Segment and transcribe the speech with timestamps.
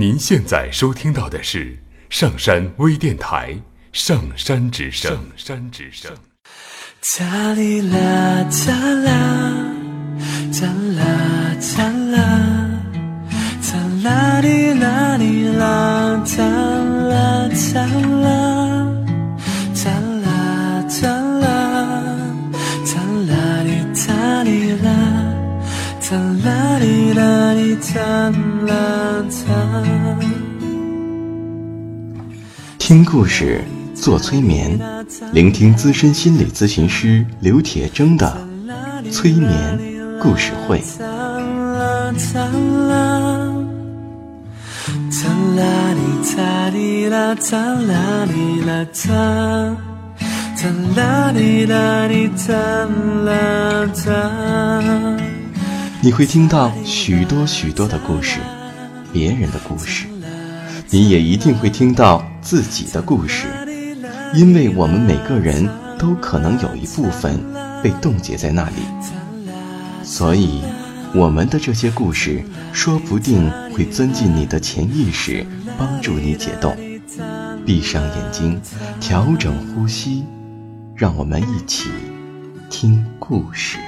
[0.00, 1.76] 您现在收听到的是
[2.08, 3.52] 上山微电台
[3.92, 5.12] 《上山之声》。
[5.14, 6.10] 上山之声。
[7.18, 8.72] 哒哩啦哒
[9.04, 9.74] 啦，
[10.58, 10.66] 哒
[10.96, 11.04] 啦
[11.76, 11.84] 哒
[12.16, 12.18] 啦，
[13.60, 17.84] 哒啦哩啦哩啦，哒啦哒
[18.22, 18.88] 啦，
[19.84, 19.90] 哒
[20.22, 21.46] 啦哒啦，
[22.86, 24.88] 哒啦哩哒哩啦，
[26.00, 28.00] 哒啦哩啦哩哒
[28.66, 29.22] 啦
[32.90, 33.62] 听故事，
[33.94, 34.76] 做催眠，
[35.32, 38.36] 聆听资深心理咨询师刘铁铮的
[39.12, 39.78] 催眠
[40.20, 40.82] 故事会。
[56.02, 58.40] 你会听到许多许多的故事，
[59.12, 60.08] 别人的故事，
[60.92, 63.46] 你也一定会听到自己的故事，
[64.34, 67.38] 因为我们每个人都可能有一部分
[67.80, 68.82] 被冻结在那里，
[70.02, 70.62] 所以
[71.14, 75.46] 我们的这些故事说不定会钻进你的潜意识，
[75.78, 76.76] 帮助你解冻。
[77.64, 78.60] 闭上眼睛，
[79.00, 80.24] 调整呼吸，
[80.96, 81.88] 让我们一起
[82.68, 83.78] 听故事。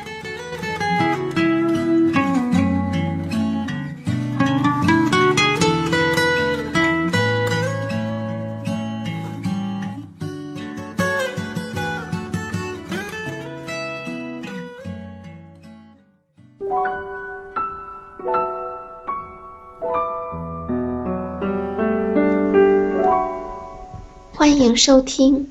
[24.53, 25.51] 欢迎收听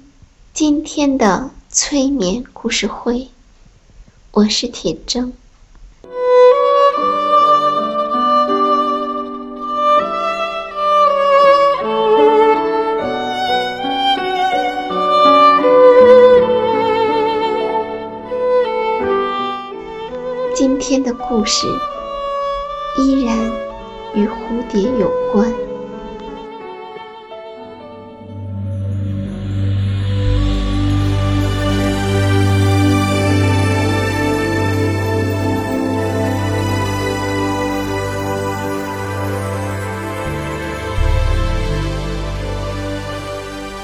[0.53, 3.29] 今天的催眠故事会，
[4.29, 5.31] 我是铁铮。
[20.53, 21.65] 今天的故事
[22.99, 23.35] 依然
[24.13, 24.35] 与蝴
[24.71, 25.70] 蝶有关。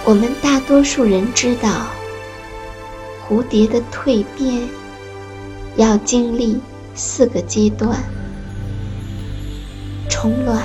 [0.08, 1.70] 我们大多数人知道，
[3.28, 4.66] 蝴蝶的蜕变
[5.76, 6.62] 要经历
[6.96, 8.02] 四个阶段：
[10.10, 10.64] 虫卵、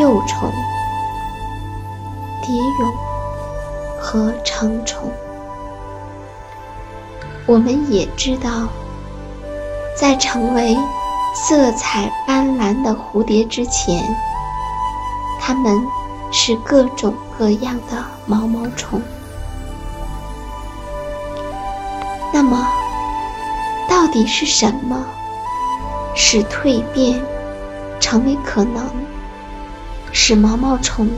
[0.00, 0.50] 幼虫、
[2.44, 2.92] 蝶蛹
[4.00, 5.08] 和成虫。
[7.46, 8.66] 我们也知道，
[9.96, 10.76] 在成为
[11.36, 14.04] 色彩斑斓的蝴蝶之前，
[15.38, 15.80] 它们
[16.32, 19.02] 是各种各样的毛毛虫。
[22.32, 22.64] 那么，
[23.90, 25.04] 到底是什么
[26.14, 27.20] 使蜕变
[27.98, 28.88] 成为可能，
[30.12, 31.08] 使毛毛虫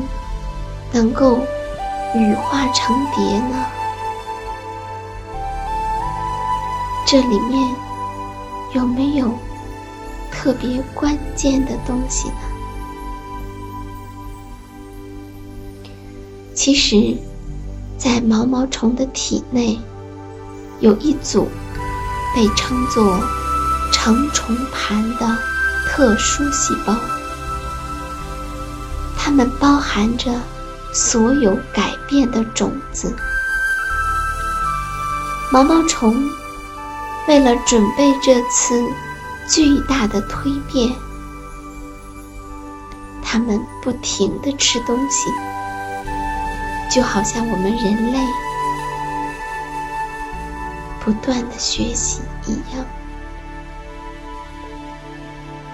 [0.93, 1.41] 能够
[2.15, 3.67] 羽化成蝶呢？
[7.07, 7.63] 这里面
[8.73, 9.31] 有没有
[10.33, 12.54] 特别关键的东西呢？
[16.65, 17.15] 其实，
[17.99, 19.79] 在毛毛虫的体内，
[20.81, 21.47] 有一组
[22.35, 23.21] 被称作
[23.93, 25.37] 成虫盘的
[25.87, 26.97] 特殊细胞，
[29.15, 30.41] 它们包含着
[30.95, 33.15] 所有改变的种子。
[35.53, 36.17] 毛毛虫
[37.29, 38.83] 为了准备这次
[39.51, 40.91] 巨大的蜕变，
[43.23, 45.29] 它们不停地吃东西。
[46.95, 48.19] 就好像我们人类
[51.01, 52.87] 不断的学习一样。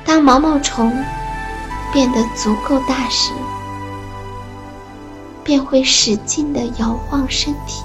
[0.03, 0.91] 当毛毛虫
[1.93, 3.35] 变得足够大时，
[5.45, 7.83] 便会使劲的摇晃身体，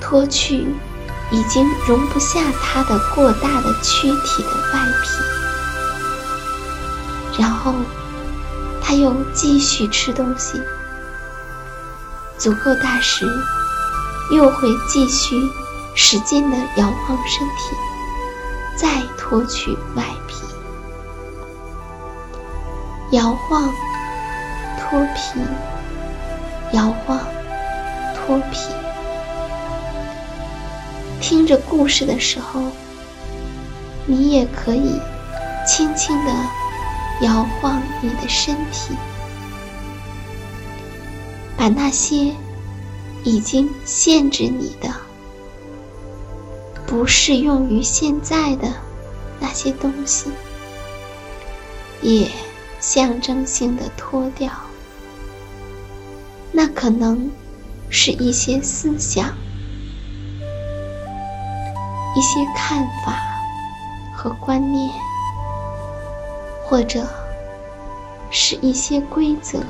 [0.00, 0.74] 脱去
[1.30, 4.80] 已经容不下它的过大的躯体的外
[7.36, 7.74] 皮，然后。
[8.88, 10.62] 它又继续吃东西，
[12.38, 13.26] 足够大时，
[14.30, 15.34] 又会继续
[15.96, 17.74] 使劲的摇晃身体，
[18.76, 20.36] 再脱去外皮，
[23.10, 23.68] 摇晃、
[24.78, 25.40] 脱皮、
[26.70, 27.18] 摇晃、
[28.14, 28.70] 脱皮。
[31.20, 32.62] 听着故事的时候，
[34.06, 35.00] 你也可以
[35.66, 36.30] 轻轻的
[37.20, 38.94] 摇晃你的身体，
[41.56, 42.34] 把那些
[43.24, 44.92] 已经限制你的、
[46.86, 48.68] 不适用于现在的
[49.40, 50.30] 那些东西，
[52.02, 52.30] 也
[52.80, 54.50] 象征性的脱掉。
[56.52, 57.30] 那可能
[57.88, 59.34] 是一些思想、
[62.14, 63.18] 一些看法
[64.14, 65.05] 和观念。
[66.68, 67.06] 或者
[68.28, 69.60] 是一些规则、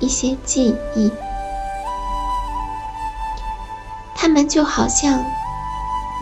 [0.00, 1.12] 一些记忆，
[4.14, 5.22] 它们就好像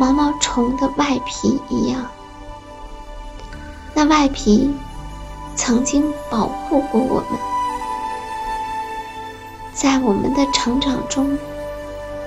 [0.01, 2.05] 毛毛虫的外皮一样。
[3.95, 4.75] 那外皮
[5.55, 7.39] 曾经保护过我们，
[9.73, 11.39] 在我们的成长中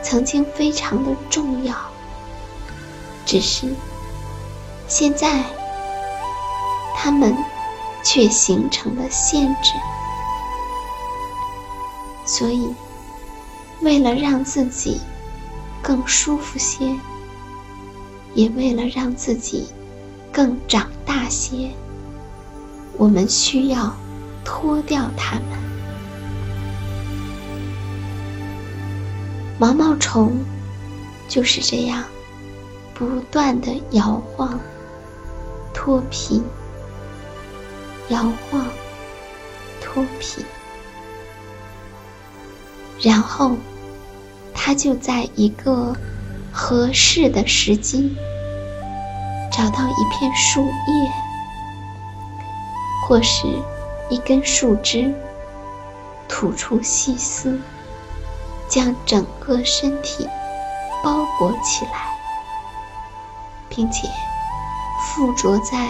[0.01, 1.75] 曾经非常的重要。
[3.25, 3.67] 只是
[4.87, 5.56] 现在。
[6.99, 7.33] 他们
[8.03, 9.71] 却形成了限制，
[12.25, 12.73] 所以，
[13.81, 14.99] 为了让自己
[15.81, 16.93] 更舒服些，
[18.33, 19.67] 也为了让自己
[20.33, 21.69] 更长大些，
[22.97, 23.95] 我们需要
[24.43, 25.43] 脱掉它们。
[29.59, 30.33] 毛毛虫
[31.29, 32.03] 就是这样，
[32.93, 34.59] 不断的摇晃、
[35.73, 36.41] 脱皮。
[38.09, 38.65] 摇晃，
[39.81, 40.45] 脱皮，
[43.01, 43.57] 然后，
[44.53, 45.93] 他就在一个
[46.51, 48.15] 合适的时机，
[49.51, 51.11] 找到一片树叶，
[53.05, 53.45] 或是
[54.09, 55.13] 一根树枝，
[56.29, 57.59] 吐出细丝，
[58.69, 60.27] 将整个身体
[61.03, 62.17] 包裹起来，
[63.67, 64.07] 并且
[65.01, 65.89] 附着在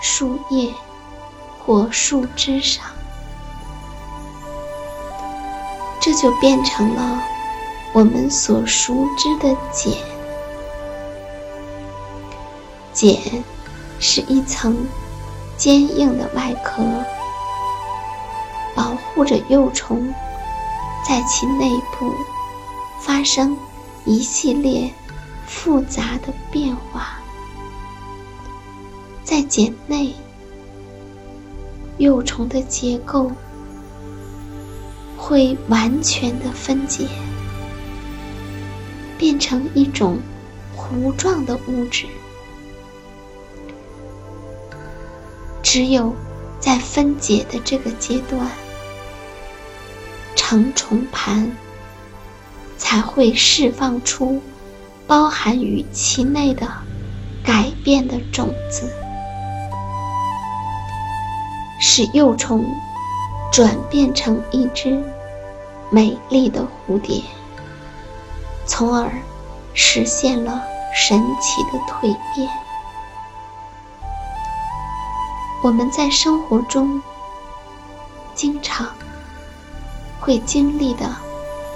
[0.00, 0.72] 树叶。
[1.70, 2.84] 或树枝上，
[6.00, 7.22] 这就变成了
[7.92, 9.94] 我们所熟知的茧。
[12.92, 13.44] 茧
[14.00, 14.84] 是一层
[15.56, 16.82] 坚硬的外壳，
[18.74, 20.12] 保护着幼虫
[21.06, 22.12] 在其内部
[22.98, 23.56] 发生
[24.04, 24.92] 一系列
[25.46, 27.20] 复杂的变化，
[29.22, 30.12] 在茧内。
[32.00, 33.30] 幼虫的结构
[35.18, 37.06] 会完全的分解，
[39.18, 40.18] 变成一种
[40.74, 42.06] 糊状的物质。
[45.62, 46.16] 只有
[46.58, 48.50] 在分解的这个阶段，
[50.34, 51.54] 成虫盘
[52.78, 54.40] 才会释放出
[55.06, 56.66] 包含于其内的
[57.44, 58.90] 改变的种子。
[61.80, 62.62] 使幼虫
[63.50, 65.02] 转变成一只
[65.88, 67.22] 美丽的蝴蝶，
[68.66, 69.10] 从而
[69.72, 70.62] 实现了
[70.94, 72.48] 神奇的蜕变。
[75.62, 77.02] 我们在生活中
[78.34, 78.86] 经常
[80.20, 81.10] 会经历的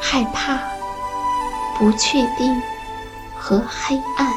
[0.01, 0.61] 害怕、
[1.79, 2.63] 不确定
[3.39, 4.33] 和黑暗，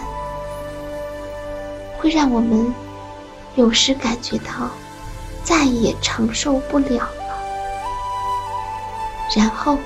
[1.97, 2.73] 会让我们
[3.55, 4.69] 有时感觉到。
[5.47, 7.37] 再也承受不了了。
[9.33, 9.77] 然后，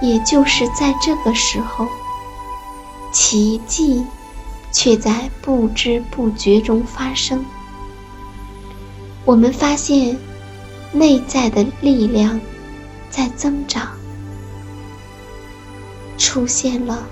[0.00, 1.88] 也就是在这个时候，
[3.12, 4.06] 奇迹
[4.70, 7.44] 却在不知不觉中发生。
[9.24, 10.16] 我们发现
[10.92, 12.40] 内在的力量
[13.10, 13.88] 在增长，
[16.16, 17.04] 出现了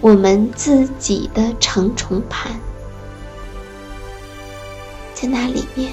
[0.00, 2.52] 我们自己的成虫盘，
[5.14, 5.92] 在那里面。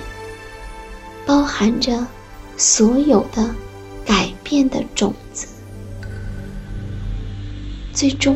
[1.28, 2.08] 包含着
[2.56, 3.54] 所有的
[4.06, 5.46] 改变的种子，
[7.94, 8.34] 最终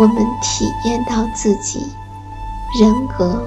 [0.00, 1.80] 我们体验到自己
[2.80, 3.46] 人格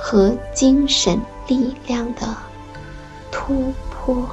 [0.00, 2.34] 和精神力量的
[3.30, 4.26] 突破。